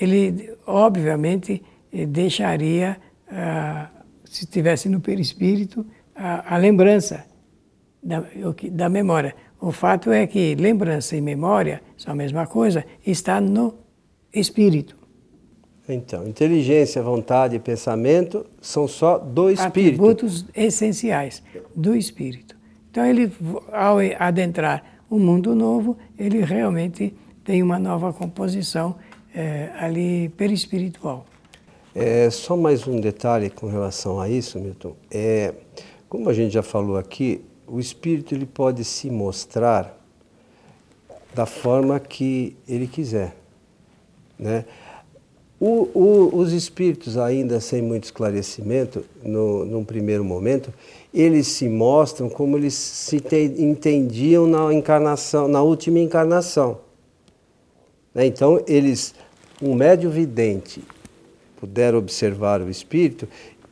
ele 0.00 0.54
obviamente 0.66 1.62
é, 1.92 2.06
deixaria, 2.06 2.96
a, 3.30 3.88
se 4.24 4.44
estivesse 4.44 4.88
no 4.88 5.00
perispírito, 5.00 5.84
a, 6.14 6.54
a 6.54 6.56
lembrança 6.56 7.24
da, 8.02 8.24
da 8.70 8.88
memória. 8.88 9.34
O 9.60 9.72
fato 9.72 10.12
é 10.12 10.26
que 10.26 10.54
lembrança 10.54 11.16
e 11.16 11.20
memória 11.20 11.82
são 11.96 12.12
a 12.12 12.16
mesma 12.16 12.46
coisa, 12.46 12.84
está 13.04 13.40
no 13.40 13.74
espírito. 14.32 14.96
Então, 15.88 16.26
inteligência, 16.28 17.02
vontade 17.02 17.56
e 17.56 17.58
pensamento 17.58 18.44
são 18.60 18.86
só 18.86 19.18
do 19.18 19.50
espírito. 19.50 19.94
Atributos 19.94 20.44
essenciais 20.54 21.42
do 21.74 21.96
espírito. 21.96 22.56
Então, 22.90 23.04
ele, 23.04 23.32
ao 23.72 23.96
adentrar 24.18 24.84
o 25.08 25.18
mundo 25.18 25.54
novo, 25.54 25.96
ele 26.18 26.42
realmente 26.42 27.14
tem 27.42 27.62
uma 27.62 27.78
nova 27.78 28.12
composição 28.12 28.96
é, 29.34 29.70
ali 29.78 30.28
perispiritual. 30.30 31.24
É, 31.94 32.28
só 32.28 32.56
mais 32.56 32.86
um 32.86 33.00
detalhe 33.00 33.48
com 33.48 33.66
relação 33.66 34.20
a 34.20 34.28
isso, 34.28 34.58
Milton. 34.60 34.94
É, 35.10 35.54
como 36.08 36.28
a 36.28 36.34
gente 36.34 36.52
já 36.52 36.62
falou 36.62 36.98
aqui, 36.98 37.40
o 37.68 37.78
espírito 37.78 38.34
ele 38.34 38.46
pode 38.46 38.84
se 38.84 39.10
mostrar 39.10 39.98
da 41.34 41.46
forma 41.46 42.00
que 42.00 42.56
ele 42.66 42.86
quiser. 42.86 43.36
Né? 44.38 44.64
O, 45.60 45.88
o, 45.92 46.36
os 46.36 46.52
espíritos, 46.52 47.18
ainda 47.18 47.60
sem 47.60 47.82
muito 47.82 48.04
esclarecimento, 48.04 49.04
no, 49.22 49.64
num 49.64 49.84
primeiro 49.84 50.24
momento, 50.24 50.72
eles 51.12 51.48
se 51.48 51.68
mostram 51.68 52.28
como 52.28 52.56
eles 52.56 52.74
se 52.74 53.20
te, 53.20 53.54
entendiam 53.58 54.46
na 54.46 54.72
encarnação, 54.72 55.48
na 55.48 55.60
última 55.60 55.98
encarnação. 55.98 56.78
Né? 58.14 58.26
Então, 58.26 58.62
eles, 58.66 59.14
um 59.60 59.74
médio 59.74 60.10
vidente, 60.10 60.82
puder 61.60 61.94
observar 61.94 62.60
o 62.62 62.70
espírito, 62.70 63.28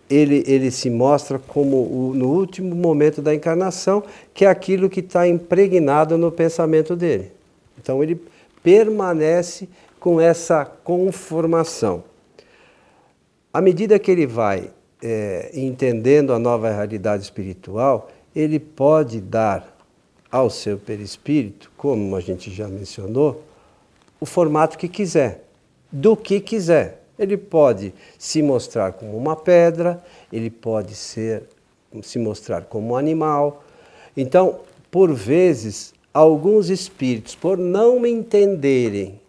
ele, 0.08 0.44
ele 0.46 0.70
se 0.70 0.88
mostra 0.88 1.38
como 1.38 1.76
o, 1.76 2.12
no 2.14 2.28
último 2.28 2.74
momento 2.74 3.20
da 3.20 3.34
encarnação, 3.34 4.02
que 4.32 4.44
é 4.44 4.48
aquilo 4.48 4.88
que 4.88 5.00
está 5.00 5.26
impregnado 5.26 6.16
no 6.16 6.30
pensamento 6.30 6.94
dele. 6.94 7.32
Então, 7.78 8.02
ele 8.02 8.20
permanece 8.62 9.68
com 9.98 10.20
essa 10.20 10.64
conformação. 10.64 12.04
À 13.52 13.60
medida 13.60 13.98
que 13.98 14.10
ele 14.10 14.26
vai 14.26 14.70
é, 15.02 15.50
entendendo 15.54 16.32
a 16.32 16.38
nova 16.38 16.70
realidade 16.70 17.22
espiritual, 17.22 18.10
ele 18.34 18.58
pode 18.58 19.20
dar 19.20 19.76
ao 20.30 20.50
seu 20.50 20.78
perispírito, 20.78 21.70
como 21.76 22.14
a 22.14 22.20
gente 22.20 22.50
já 22.50 22.68
mencionou, 22.68 23.42
o 24.20 24.26
formato 24.26 24.76
que 24.76 24.88
quiser, 24.88 25.44
do 25.90 26.16
que 26.16 26.40
quiser. 26.40 27.05
Ele 27.18 27.36
pode 27.36 27.94
se 28.18 28.42
mostrar 28.42 28.92
como 28.92 29.16
uma 29.16 29.36
pedra, 29.36 30.02
ele 30.32 30.50
pode 30.50 30.94
ser 30.94 31.44
se 32.02 32.18
mostrar 32.18 32.64
como 32.64 32.94
um 32.94 32.96
animal. 32.96 33.64
Então, 34.16 34.60
por 34.90 35.12
vezes, 35.14 35.94
alguns 36.12 36.68
espíritos, 36.68 37.34
por 37.34 37.56
não 37.56 38.04
entenderem 38.06 39.20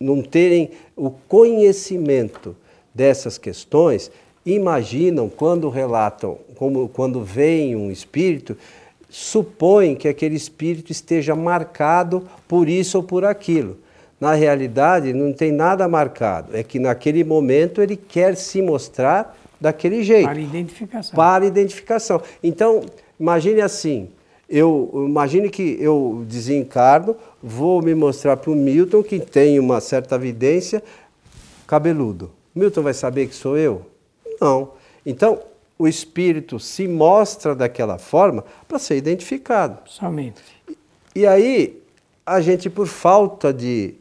não 0.00 0.22
terem 0.22 0.70
o 0.96 1.10
conhecimento 1.10 2.56
dessas 2.94 3.36
questões, 3.36 4.10
imaginam 4.44 5.28
quando 5.28 5.68
relatam, 5.68 6.38
como 6.54 6.88
quando 6.88 7.22
veem 7.22 7.76
um 7.76 7.90
espírito, 7.90 8.56
supõem 9.08 9.96
que 9.96 10.08
aquele 10.08 10.36
espírito 10.36 10.92
esteja 10.92 11.34
marcado 11.34 12.28
por 12.46 12.68
isso 12.68 12.98
ou 12.98 13.02
por 13.02 13.24
aquilo. 13.24 13.76
Na 14.20 14.34
realidade, 14.34 15.12
não 15.12 15.32
tem 15.32 15.52
nada 15.52 15.86
marcado, 15.86 16.56
é 16.56 16.62
que 16.62 16.78
naquele 16.78 17.22
momento 17.22 17.80
ele 17.80 17.96
quer 17.96 18.36
se 18.36 18.60
mostrar 18.60 19.36
daquele 19.60 20.02
jeito. 20.02 20.24
Para 20.26 20.40
identificação. 20.40 21.14
Para 21.14 21.46
identificação. 21.46 22.22
Então, 22.42 22.82
imagine 23.18 23.60
assim, 23.60 24.08
eu 24.48 25.04
imagine 25.06 25.48
que 25.48 25.76
eu 25.80 26.24
desencarno, 26.26 27.14
vou 27.42 27.80
me 27.82 27.94
mostrar 27.94 28.36
para 28.36 28.50
o 28.50 28.56
Milton, 28.56 29.02
que 29.02 29.20
tem 29.20 29.58
uma 29.60 29.80
certa 29.80 30.16
evidência, 30.16 30.82
cabeludo. 31.66 32.32
Milton 32.54 32.82
vai 32.82 32.94
saber 32.94 33.28
que 33.28 33.34
sou 33.34 33.56
eu? 33.56 33.82
Não. 34.40 34.72
Então, 35.06 35.38
o 35.78 35.86
espírito 35.86 36.58
se 36.58 36.88
mostra 36.88 37.54
daquela 37.54 37.98
forma 37.98 38.44
para 38.66 38.80
ser 38.80 38.96
identificado. 38.96 39.78
Somente. 39.86 40.42
E 41.14 41.26
aí, 41.26 41.80
a 42.26 42.40
gente, 42.40 42.68
por 42.68 42.86
falta 42.86 43.52
de 43.52 43.94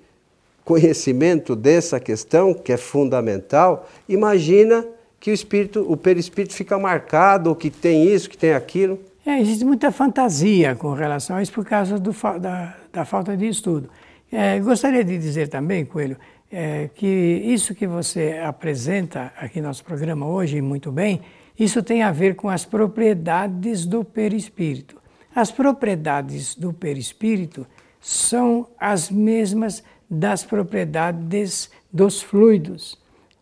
conhecimento 0.67 1.56
dessa 1.56 1.97
questão, 1.97 2.53
que 2.53 2.73
é 2.73 2.77
fundamental, 2.77 3.88
imagina 4.08 4.86
que 5.17 5.32
o 5.32 5.34
espírito, 5.34 5.89
o 5.89 5.95
perispírito 5.95 6.53
fica 6.53 6.77
marcado, 6.77 7.49
ou 7.49 7.56
que 7.56 7.69
tem 7.69 8.03
isso, 8.03 8.30
que 8.30 8.38
tem 8.38 8.51
aquilo. 8.51 8.99
É, 9.25 9.39
existe 9.39 9.63
muita 9.63 9.93
fantasia 9.93 10.75
com 10.75 10.91
relação 10.91 11.38
a 11.38 11.41
isso 11.41 11.53
por 11.53 11.63
causa 11.63 11.97
do, 11.97 12.12
da, 12.41 12.75
da, 12.91 13.06
falta 13.06 13.38
de 13.38 13.47
estudo. 13.47 13.89
É, 14.30 14.60
gostaria 14.60 15.06
de 15.06 15.17
dizer 15.17 15.47
também, 15.47 15.86
Coelho, 15.86 16.17
é, 16.51 16.89
que 16.93 17.08
isso 17.08 17.73
que 17.73 17.88
você 17.88 18.38
apresenta 18.43 19.32
aqui 19.39 19.62
no 19.62 19.67
nosso 19.67 19.86
programa 19.86 20.27
hoje, 20.27 20.60
muito 20.60 20.91
bem, 20.91 21.21
isso 21.58 21.82
tem 21.82 22.03
a 22.03 22.12
ver 22.12 22.36
com 22.36 22.49
as 22.49 22.65
propriedades 22.65 23.86
do 23.86 24.03
perispírito. 24.03 24.97
As 25.34 25.49
propriedades 25.49 26.56
do 26.56 26.73
perispírito 26.73 27.65
são 28.01 28.67
as 28.77 29.10
mesmas 29.10 29.82
das 30.10 30.43
propriedades 30.43 31.70
dos 31.91 32.22
fluidos, 32.22 32.98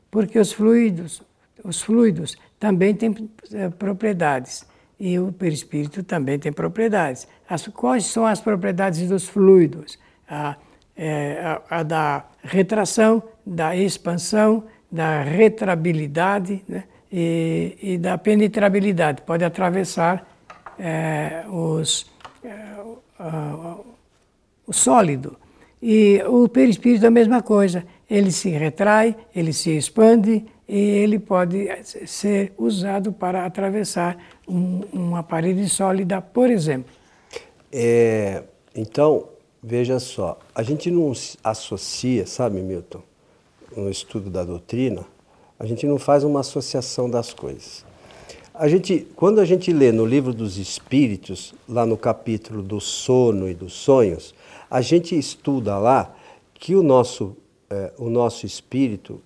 porque 0.09 0.39
os 0.39 0.51
fluidos, 0.51 1.21
os 1.63 1.81
fluidos 1.81 2.37
também 2.59 2.93
têm 2.95 3.29
é, 3.53 3.69
propriedades 3.69 4.65
e 4.99 5.19
o 5.19 5.31
perispírito 5.31 6.03
também 6.03 6.39
tem 6.39 6.51
propriedades. 6.51 7.27
As, 7.47 7.67
quais 7.67 8.05
são 8.05 8.25
as 8.25 8.39
propriedades 8.39 9.07
dos 9.07 9.27
fluidos? 9.27 9.99
A, 10.27 10.55
é, 10.95 11.59
a, 11.69 11.79
a 11.79 11.83
da 11.83 12.25
retração, 12.41 13.21
da 13.45 13.75
expansão, 13.75 14.63
da 14.91 15.21
retrabilidade 15.21 16.63
né? 16.67 16.85
e, 17.11 17.77
e, 17.81 17.97
da 17.97 18.17
penetrabilidade. 18.17 19.21
Pode 19.21 19.43
atravessar 19.43 20.25
é, 20.79 21.43
os, 21.49 22.09
é, 22.43 22.53
o 24.65 24.73
sólido. 24.73 25.37
E 25.87 26.19
o 26.27 26.49
perispírito 26.49 27.05
é 27.05 27.09
a 27.09 27.11
mesma 27.11 27.43
coisa. 27.43 27.85
Ele 28.09 28.31
se 28.31 28.49
retrai, 28.49 29.15
ele 29.35 29.53
se 29.53 29.77
expande 29.77 30.43
e 30.67 30.79
ele 30.79 31.19
pode 31.19 31.69
ser 32.07 32.53
usado 32.57 33.13
para 33.13 33.45
atravessar 33.45 34.17
um, 34.47 34.81
uma 34.91 35.21
parede 35.21 35.69
sólida, 35.69 36.19
por 36.19 36.49
exemplo. 36.49 36.91
É, 37.71 38.41
então, 38.75 39.27
veja 39.61 39.99
só, 39.99 40.39
a 40.55 40.63
gente 40.63 40.89
não 40.89 41.13
associa, 41.43 42.25
sabe, 42.25 42.61
Milton, 42.61 43.03
no 43.77 43.87
estudo 43.87 44.31
da 44.31 44.43
doutrina, 44.43 45.05
a 45.59 45.67
gente 45.67 45.85
não 45.85 45.99
faz 45.99 46.23
uma 46.23 46.39
associação 46.39 47.07
das 47.07 47.31
coisas. 47.31 47.84
A 48.57 48.69
gente, 48.69 49.05
quando 49.17 49.39
a 49.39 49.45
gente 49.45 49.73
lê 49.73 49.91
no 49.91 50.05
livro 50.05 50.33
dos 50.33 50.57
Espíritos, 50.57 51.53
lá 51.67 51.85
no 51.85 51.97
capítulo 51.97 52.61
do 52.61 52.79
sono 52.79 53.49
e 53.49 53.53
dos 53.53 53.73
sonhos, 53.73 54.33
a 54.71 54.79
gente 54.79 55.17
estuda 55.17 55.77
lá 55.77 56.15
que 56.53 56.73
o 56.73 56.81
nosso, 56.81 57.35
é, 57.69 57.91
o 57.97 58.09
nosso 58.09 58.45
espírito, 58.45 59.21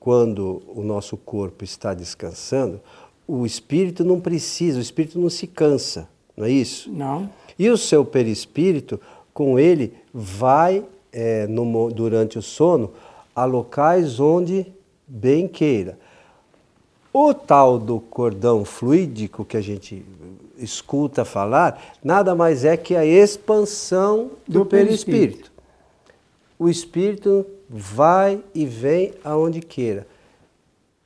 quando 0.00 0.62
o 0.68 0.82
nosso 0.82 1.18
corpo 1.18 1.64
está 1.64 1.92
descansando, 1.92 2.80
o 3.28 3.44
espírito 3.44 4.02
não 4.02 4.20
precisa, 4.20 4.78
o 4.78 4.82
espírito 4.82 5.18
não 5.18 5.28
se 5.28 5.46
cansa, 5.46 6.08
não 6.34 6.46
é 6.46 6.50
isso? 6.50 6.90
Não. 6.90 7.28
E 7.58 7.68
o 7.68 7.76
seu 7.76 8.06
perispírito, 8.06 8.98
com 9.34 9.58
ele, 9.58 9.92
vai 10.14 10.82
é, 11.12 11.46
no, 11.46 11.90
durante 11.90 12.38
o 12.38 12.42
sono 12.42 12.92
a 13.34 13.44
locais 13.44 14.18
onde 14.18 14.66
bem 15.06 15.46
queira. 15.46 15.98
O 17.18 17.32
tal 17.32 17.78
do 17.78 17.98
cordão 17.98 18.62
fluídico 18.62 19.42
que 19.42 19.56
a 19.56 19.60
gente 19.62 20.04
escuta 20.58 21.24
falar, 21.24 21.96
nada 22.04 22.34
mais 22.34 22.62
é 22.62 22.76
que 22.76 22.94
a 22.94 23.06
expansão 23.06 24.32
do, 24.46 24.58
do 24.58 24.66
perispírito. 24.66 25.50
perispírito. 25.50 25.52
O 26.58 26.68
espírito 26.68 27.46
vai 27.70 28.38
e 28.54 28.66
vem 28.66 29.14
aonde 29.24 29.62
queira. 29.62 30.06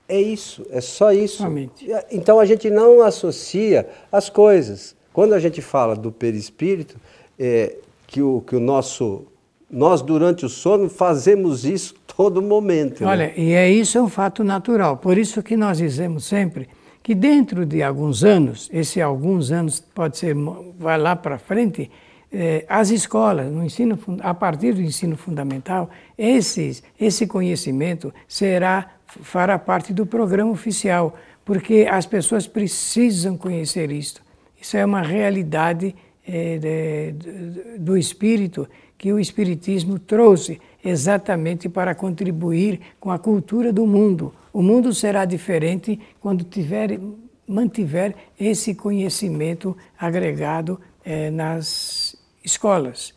É 0.09 0.21
isso, 0.21 0.67
é 0.71 0.81
só 0.81 1.13
isso. 1.13 1.45
Somente. 1.45 1.87
Então 2.11 2.41
a 2.41 2.45
gente 2.45 2.69
não 2.69 3.03
associa 3.03 3.89
as 4.11 4.29
coisas. 4.29 4.97
Quando 5.13 5.33
a 5.33 5.39
gente 5.39 5.63
fala 5.63 5.95
do 5.95 6.11
perispírito, 6.11 6.97
é, 7.39 7.77
que, 8.09 8.21
o, 8.21 8.41
que 8.41 8.57
o 8.57 8.61
nosso. 8.61 9.27
Nós, 9.71 10.03
durante 10.03 10.45
o 10.45 10.49
sono, 10.49 10.89
fazemos 10.89 11.65
isso 11.65 11.95
todo 12.21 12.43
momento. 12.43 13.03
Né? 13.03 13.09
Olha, 13.09 13.27
né? 13.29 13.33
e 13.35 13.53
é 13.53 13.71
isso 13.71 13.97
é 13.97 14.03
um 14.03 14.09
fato 14.09 14.45
natural. 14.45 14.99
Por 14.99 15.17
isso 15.17 15.43
que 15.43 15.57
nós 15.57 15.79
dizemos 15.79 16.27
sempre 16.27 16.69
que 17.03 17.15
dentro 17.15 17.65
de 17.65 17.83
alguns 17.83 18.23
anos, 18.23 18.69
esse 18.71 19.01
alguns 19.01 19.51
anos 19.51 19.81
pode 19.81 20.19
ser, 20.19 20.37
vai 20.79 20.99
lá 20.99 21.17
para 21.17 21.39
frente, 21.39 21.91
eh, 22.31 22.67
as 22.69 22.91
escolas, 22.91 23.51
no 23.51 23.65
ensino, 23.65 23.99
a 24.21 24.35
partir 24.35 24.75
do 24.75 24.83
ensino 24.83 25.17
fundamental, 25.17 25.89
esses, 26.19 26.83
esse 27.01 27.27
conhecimento 27.27 28.13
será 28.29 28.91
fará 29.07 29.59
parte 29.59 29.93
do 29.93 30.05
programa 30.05 30.53
oficial, 30.53 31.17
porque 31.43 31.89
as 31.91 32.05
pessoas 32.05 32.47
precisam 32.47 33.37
conhecer 33.37 33.91
isto. 33.91 34.23
Isso 34.61 34.77
é 34.77 34.85
uma 34.85 35.01
realidade 35.01 35.97
de, 36.25 36.59
de, 36.59 37.79
do 37.79 37.97
espírito 37.97 38.69
que 39.01 39.15
o 39.15 39.19
Espiritismo 39.19 39.99
trouxe 39.99 40.61
exatamente 40.85 41.69
para 41.69 41.95
contribuir 41.95 42.81
com 42.99 43.11
a 43.11 43.19
cultura 43.19 43.73
do 43.73 43.87
mundo. 43.87 44.35
O 44.53 44.63
mundo 44.63 44.93
será 44.93 45.25
diferente 45.25 45.99
quando 46.21 46.45
tiver, 46.45 46.99
mantiver 47.47 48.15
esse 48.39 48.75
conhecimento 48.75 49.77
agregado 49.99 50.81
é, 51.05 51.31
nas 51.31 52.17
escolas, 52.45 53.15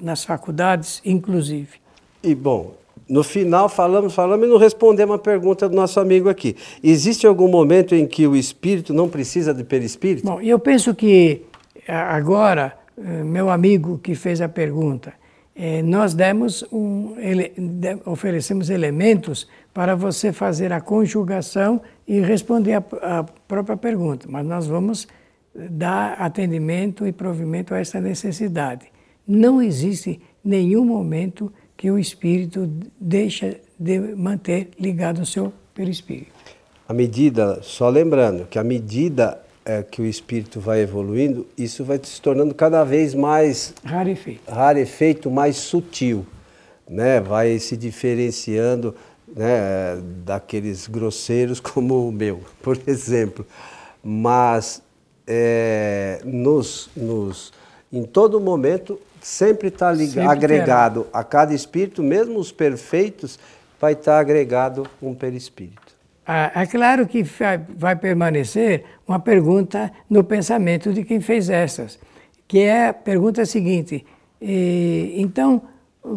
nas 0.00 0.24
faculdades, 0.24 1.00
inclusive. 1.04 1.80
E 2.22 2.34
bom, 2.34 2.74
no 3.08 3.22
final 3.24 3.68
falamos, 3.68 4.14
falamos 4.14 4.46
e 4.46 4.50
não 4.50 4.58
respondemos 4.58 5.16
a 5.16 5.18
pergunta 5.18 5.68
do 5.68 5.74
nosso 5.74 5.98
amigo 5.98 6.28
aqui. 6.28 6.56
Existe 6.82 7.26
algum 7.26 7.48
momento 7.48 7.94
em 7.94 8.06
que 8.06 8.26
o 8.26 8.36
espírito 8.36 8.94
não 8.94 9.08
precisa 9.08 9.52
de 9.52 9.64
perispírito? 9.64 10.26
Bom, 10.26 10.40
eu 10.40 10.58
penso 10.58 10.94
que 10.94 11.42
agora, 11.86 12.76
eh, 12.96 13.22
meu 13.24 13.50
amigo 13.50 13.98
que 13.98 14.14
fez 14.14 14.40
a 14.40 14.48
pergunta, 14.48 15.12
eh, 15.54 15.82
nós 15.82 16.14
demos 16.14 16.64
um, 16.72 17.14
ele, 17.18 17.52
oferecemos 18.06 18.70
elementos 18.70 19.46
para 19.72 19.94
você 19.94 20.32
fazer 20.32 20.72
a 20.72 20.80
conjugação 20.80 21.80
e 22.06 22.20
responder 22.20 22.74
a, 22.74 23.18
a 23.20 23.24
própria 23.24 23.76
pergunta, 23.76 24.26
mas 24.28 24.46
nós 24.46 24.66
vamos 24.66 25.06
dar 25.54 26.14
atendimento 26.14 27.06
e 27.06 27.12
provimento 27.12 27.74
a 27.74 27.78
essa 27.78 28.00
necessidade. 28.00 28.86
Não 29.26 29.60
existe 29.60 30.20
nenhum 30.44 30.84
momento 30.84 31.52
que 31.76 31.90
o 31.90 31.98
espírito 31.98 32.70
deixa 33.00 33.56
de 33.78 33.98
manter 34.14 34.70
ligado 34.78 35.20
ao 35.20 35.26
seu 35.26 35.52
perispírito. 35.74 36.32
A 36.88 36.94
medida, 36.94 37.60
só 37.62 37.88
lembrando 37.88 38.46
que 38.46 38.58
a 38.58 38.64
medida 38.64 39.41
é, 39.64 39.82
que 39.82 40.02
o 40.02 40.06
espírito 40.06 40.60
vai 40.60 40.80
evoluindo, 40.80 41.46
isso 41.56 41.84
vai 41.84 42.00
se 42.02 42.20
tornando 42.20 42.54
cada 42.54 42.84
vez 42.84 43.14
mais 43.14 43.74
rarefeito, 43.84 44.50
rarefeito 44.50 45.30
mais 45.30 45.56
sutil, 45.56 46.26
né? 46.88 47.20
Vai 47.20 47.58
se 47.58 47.76
diferenciando, 47.76 48.94
né, 49.34 50.00
daqueles 50.24 50.86
grosseiros 50.86 51.58
como 51.60 52.08
o 52.08 52.12
meu, 52.12 52.40
por 52.62 52.78
exemplo. 52.86 53.46
Mas 54.02 54.82
é, 55.26 56.20
nos, 56.24 56.90
nos, 56.96 57.52
em 57.92 58.02
todo 58.04 58.40
momento 58.40 59.00
sempre 59.20 59.68
está 59.68 59.90
agregado 60.28 61.04
terá. 61.04 61.20
a 61.20 61.24
cada 61.24 61.54
espírito, 61.54 62.02
mesmo 62.02 62.38
os 62.38 62.50
perfeitos, 62.50 63.38
vai 63.80 63.92
estar 63.92 64.12
tá 64.12 64.18
agregado 64.18 64.86
um 65.00 65.14
perispírito. 65.14 65.81
Ah, 66.26 66.52
é 66.54 66.66
claro 66.66 67.06
que 67.06 67.24
vai 67.76 67.96
permanecer 67.96 68.84
uma 69.06 69.18
pergunta 69.18 69.92
no 70.08 70.22
pensamento 70.22 70.92
de 70.92 71.04
quem 71.04 71.20
fez 71.20 71.50
essas, 71.50 71.98
que 72.46 72.60
é 72.60 72.88
a 72.88 72.94
pergunta 72.94 73.44
seguinte: 73.44 74.04
então, 74.40 75.62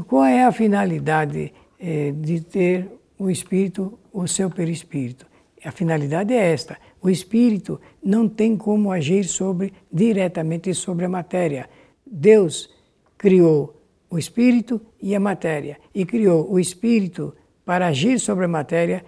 qual 0.08 0.26
é 0.26 0.44
a 0.44 0.52
finalidade 0.52 1.54
eh, 1.80 2.12
de 2.16 2.42
ter 2.42 2.88
o 3.18 3.30
espírito, 3.30 3.98
o 4.12 4.28
seu 4.28 4.50
perispírito? 4.50 5.26
A 5.64 5.72
finalidade 5.72 6.34
é 6.34 6.52
esta: 6.52 6.78
o 7.02 7.10
espírito 7.10 7.80
não 8.04 8.28
tem 8.28 8.56
como 8.58 8.92
agir 8.92 9.26
sobre 9.26 9.74
diretamente 9.92 10.74
sobre 10.74 11.06
a 11.06 11.10
matéria. 11.10 11.70
Deus 12.06 12.70
criou 13.18 13.82
o 14.10 14.18
espírito 14.18 14.80
e 15.02 15.16
a 15.16 15.20
matéria, 15.20 15.78
e 15.94 16.06
criou 16.06 16.52
o 16.52 16.60
espírito 16.60 17.34
para 17.66 17.88
agir 17.88 18.20
sobre 18.20 18.46
a 18.46 18.48
matéria, 18.48 19.04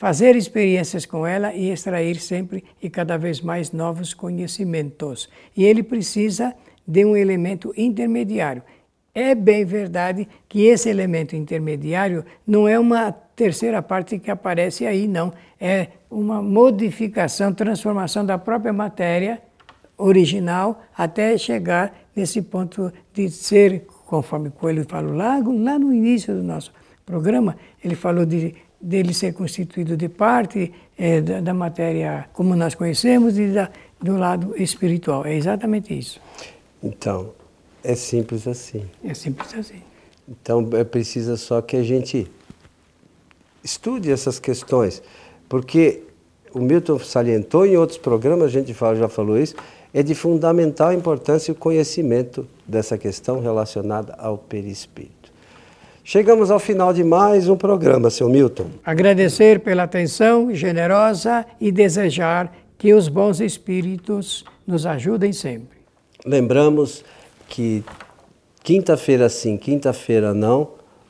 fazer 0.00 0.34
experiências 0.34 1.04
com 1.04 1.26
ela 1.26 1.52
e 1.52 1.70
extrair 1.70 2.18
sempre 2.18 2.64
e 2.82 2.88
cada 2.88 3.18
vez 3.18 3.42
mais 3.42 3.70
novos 3.70 4.14
conhecimentos. 4.14 5.28
E 5.54 5.62
ele 5.62 5.82
precisa 5.82 6.54
de 6.88 7.04
um 7.04 7.14
elemento 7.14 7.70
intermediário. 7.76 8.62
É 9.14 9.34
bem 9.34 9.62
verdade 9.62 10.26
que 10.48 10.62
esse 10.62 10.88
elemento 10.88 11.36
intermediário 11.36 12.24
não 12.46 12.66
é 12.66 12.78
uma 12.78 13.12
terceira 13.12 13.82
parte 13.82 14.18
que 14.18 14.30
aparece 14.30 14.86
aí, 14.86 15.06
não. 15.06 15.34
É 15.60 15.88
uma 16.10 16.40
modificação, 16.40 17.52
transformação 17.52 18.24
da 18.24 18.38
própria 18.38 18.72
matéria 18.72 19.42
original 19.98 20.82
até 20.96 21.36
chegar 21.36 21.94
nesse 22.16 22.40
ponto 22.40 22.90
de 23.12 23.28
ser, 23.28 23.84
conforme 24.06 24.48
Coelho 24.48 24.86
falou 24.88 25.12
lá, 25.12 25.36
lá 25.44 25.78
no 25.78 25.92
início 25.92 26.34
do 26.34 26.42
nosso 26.42 26.72
programa, 27.04 27.58
ele 27.84 27.94
falou 27.94 28.24
de 28.24 28.54
dele 28.80 29.12
ser 29.12 29.34
constituído 29.34 29.96
de 29.96 30.08
parte 30.08 30.72
é, 30.96 31.20
da, 31.20 31.40
da, 31.40 31.54
matéria 31.54 32.28
como 32.32 32.56
nós 32.56 32.74
conhecemos 32.74 33.38
e 33.38 33.48
da, 33.48 33.70
do 34.00 34.16
lado 34.16 34.54
espiritual. 34.56 35.26
É 35.26 35.34
exatamente 35.34 35.96
isso. 35.96 36.20
Então, 36.82 37.32
é 37.84 37.94
simples 37.94 38.46
assim. 38.48 38.88
É 39.04 39.12
simples 39.12 39.52
assim. 39.54 39.82
Então, 40.28 40.68
é 40.72 40.84
preciso 40.84 41.36
só 41.36 41.60
que 41.60 41.76
a 41.76 41.82
gente 41.82 42.30
estude 43.62 44.10
essas 44.10 44.38
questões, 44.38 45.02
porque 45.48 46.04
o 46.52 46.60
Milton 46.60 46.98
salientou 46.98 47.66
em 47.66 47.76
outros 47.76 47.98
programas, 47.98 48.46
a 48.46 48.48
gente 48.48 48.72
já 48.72 49.08
falou 49.08 49.38
isso, 49.38 49.54
é 49.92 50.02
de 50.02 50.14
fundamental 50.14 50.92
importância 50.92 51.52
o 51.52 51.54
conhecimento 51.54 52.46
dessa 52.66 52.96
questão 52.96 53.40
relacionada 53.40 54.14
ao 54.14 54.38
perispírito. 54.38 55.19
Chegamos 56.02 56.50
ao 56.50 56.58
final 56.58 56.92
de 56.92 57.04
mais 57.04 57.48
um 57.48 57.56
programa, 57.56 58.10
seu 58.10 58.28
Milton. 58.28 58.70
Agradecer 58.84 59.60
pela 59.60 59.82
atenção 59.82 60.52
generosa 60.54 61.44
e 61.60 61.70
desejar 61.70 62.52
que 62.78 62.94
os 62.94 63.08
bons 63.08 63.40
espíritos 63.40 64.44
nos 64.66 64.86
ajudem 64.86 65.32
sempre. 65.32 65.78
Lembramos 66.24 67.04
que 67.48 67.84
quinta-feira 68.62 69.28
sim, 69.28 69.56
quinta-feira 69.56 70.32
não, 70.32 70.68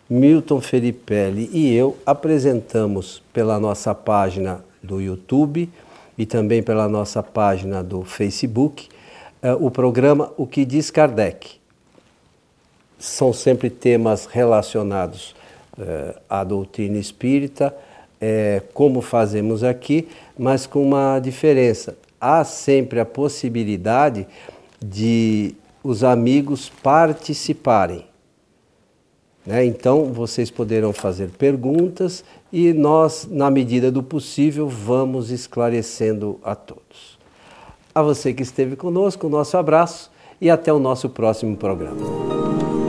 Milton 0.09 0.61
Felipelli 0.61 1.49
e 1.53 1.73
eu 1.73 1.97
apresentamos 2.05 3.23
pela 3.33 3.61
nossa 3.61 3.95
página 3.95 4.65
do 4.83 5.01
YouTube 5.01 5.71
e 6.19 6.27
também 6.27 6.63
pela 6.63 6.89
nossa 6.89 7.23
página 7.23 7.83
do 7.83 8.03
Facebook, 8.03 8.89
uh, 9.43 9.65
o 9.65 9.71
programa 9.71 10.33
O 10.37 10.47
que 10.47 10.65
diz 10.65 10.91
Kardec. 10.91 11.60
São 13.01 13.33
sempre 13.33 13.69
temas 13.69 14.27
relacionados 14.27 15.35
uh, 15.77 16.21
à 16.29 16.45
doutrina 16.45 16.99
espírita, 16.99 17.75
uh, 17.75 18.65
como 18.73 19.01
fazemos 19.01 19.65
aqui, 19.65 20.07
mas 20.39 20.67
com 20.67 20.83
uma 20.83 21.19
diferença. 21.19 21.97
Há 22.21 22.45
sempre 22.45 23.01
a 23.01 23.05
possibilidade 23.05 24.27
de 24.81 25.57
os 25.83 26.05
amigos 26.05 26.71
participarem. 26.83 28.05
Né? 29.45 29.65
Então, 29.65 30.13
vocês 30.13 30.51
poderão 30.51 30.93
fazer 30.93 31.31
perguntas 31.31 32.25
e 32.53 32.73
nós, 32.73 33.27
na 33.31 33.51
medida 33.51 33.91
do 33.91 34.03
possível, 34.03 34.69
vamos 34.69 35.31
esclarecendo 35.31 36.39
a 36.43 36.55
todos. 36.55 37.19
A 37.95 38.03
você 38.03 38.33
que 38.33 38.43
esteve 38.43 38.77
conosco, 38.77 39.29
nosso 39.29 39.57
abraço 39.57 40.11
e 40.41 40.51
até 40.51 40.73
o 40.73 40.79
nosso 40.79 41.09
próximo 41.09 41.57
programa. 41.57 42.80